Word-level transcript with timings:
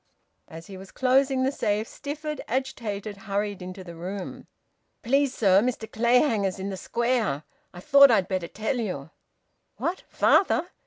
As 0.47 0.65
he 0.65 0.77
was 0.77 0.89
closing 0.89 1.43
the 1.43 1.51
safe, 1.51 1.87
Stifford, 1.87 2.41
agitated, 2.47 3.17
hurried 3.29 3.61
into 3.61 3.83
the 3.83 3.93
room. 3.93 4.47
"Please, 5.03 5.31
sir, 5.31 5.61
Mr 5.61 5.87
Clayhanger's 5.87 6.57
in 6.57 6.69
the 6.69 6.75
Square. 6.75 7.43
I 7.71 7.81
thought 7.81 8.09
I'd 8.09 8.27
better 8.27 8.47
tell 8.47 8.79
you." 8.79 9.11
"What? 9.75 10.01
Father?" 10.09 10.69